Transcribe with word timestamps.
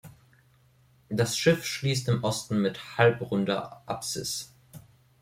Das 1.09 1.37
Schiff 1.37 1.63
schließt 1.63 2.07
im 2.09 2.23
Osten 2.23 2.59
mit 2.59 2.97
halbrunder 2.97 3.83
Apsis. 3.85 4.51